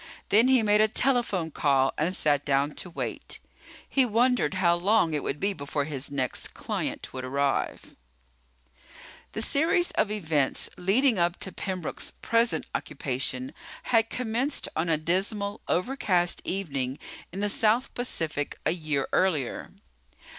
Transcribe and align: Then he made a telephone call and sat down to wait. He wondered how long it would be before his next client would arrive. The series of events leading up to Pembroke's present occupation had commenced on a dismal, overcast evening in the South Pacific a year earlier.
Then 0.29 0.47
he 0.47 0.63
made 0.63 0.81
a 0.81 0.87
telephone 0.87 1.51
call 1.51 1.93
and 1.95 2.15
sat 2.15 2.43
down 2.43 2.73
to 2.73 2.89
wait. 2.89 3.37
He 3.87 4.03
wondered 4.03 4.55
how 4.55 4.73
long 4.73 5.13
it 5.13 5.21
would 5.21 5.39
be 5.39 5.53
before 5.53 5.83
his 5.85 6.09
next 6.09 6.55
client 6.55 7.13
would 7.13 7.23
arrive. 7.23 7.95
The 9.33 9.43
series 9.43 9.91
of 9.91 10.09
events 10.09 10.71
leading 10.75 11.19
up 11.19 11.37
to 11.41 11.51
Pembroke's 11.51 12.09
present 12.09 12.65
occupation 12.73 13.53
had 13.83 14.09
commenced 14.09 14.67
on 14.75 14.89
a 14.89 14.97
dismal, 14.97 15.61
overcast 15.67 16.41
evening 16.43 16.97
in 17.31 17.41
the 17.41 17.47
South 17.47 17.93
Pacific 17.93 18.57
a 18.65 18.71
year 18.71 19.07
earlier. 19.13 19.69